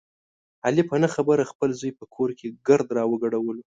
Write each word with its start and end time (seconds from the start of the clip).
علي 0.65 0.83
په 0.89 0.95
نه 1.03 1.07
خبره 1.15 1.43
خپل 1.51 1.69
زوی 1.79 1.91
په 1.99 2.05
کور 2.15 2.29
کې 2.39 2.47
ګرد 2.67 2.87
را 2.97 3.03
وګډولو. 3.07 3.61